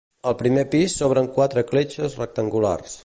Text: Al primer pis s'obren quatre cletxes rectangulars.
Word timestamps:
Al 0.29 0.35
primer 0.37 0.63
pis 0.71 0.95
s'obren 1.01 1.29
quatre 1.35 1.65
cletxes 1.73 2.17
rectangulars. 2.23 2.97